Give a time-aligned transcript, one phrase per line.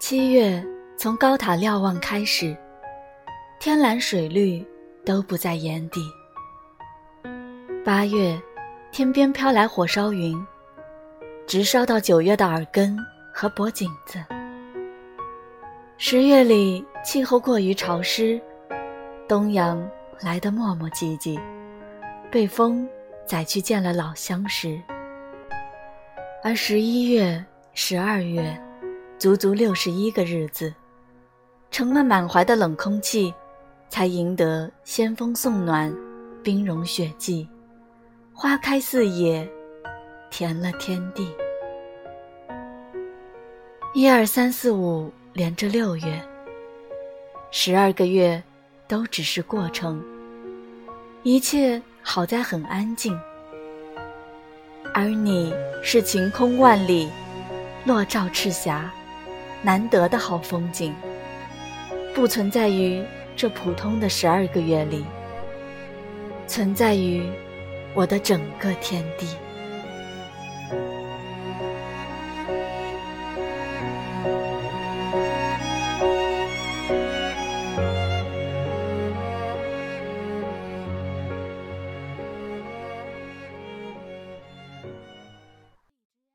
[0.00, 0.64] 七月
[0.96, 2.56] 从高塔瞭望开始，
[3.60, 4.64] 天蓝水绿
[5.04, 6.00] 都不在眼底。
[7.84, 8.40] 八月，
[8.92, 10.40] 天边飘来火烧云，
[11.46, 12.96] 直烧到九月的耳根
[13.34, 14.18] 和脖颈子。
[15.98, 18.40] 十月里，气候过于潮湿，
[19.28, 19.84] 东阳
[20.20, 21.40] 来得磨磨唧唧，
[22.30, 22.88] 被风
[23.26, 24.80] 载去见了老相识。
[26.42, 27.44] 而十一月、
[27.80, 28.60] 十二月，
[29.20, 30.74] 足足六十一个日子，
[31.70, 33.32] 盛了满怀的冷空气，
[33.88, 35.94] 才赢得仙风送暖，
[36.42, 37.46] 冰融雪霁，
[38.34, 39.48] 花开四野，
[40.28, 41.32] 甜了天地。
[43.94, 45.08] 一二三四五。
[45.34, 46.20] 连着六月，
[47.52, 48.42] 十二个月，
[48.88, 50.02] 都只是过程。
[51.22, 53.16] 一切好在很安静，
[54.92, 57.08] 而你是晴空万里，
[57.88, 58.92] 落照赤霞
[59.62, 60.94] 难得的好风景。
[62.14, 63.02] 不存在于
[63.34, 65.06] 这普通的十二个月里
[66.46, 67.26] 存在于
[67.94, 69.26] 我的整个天地。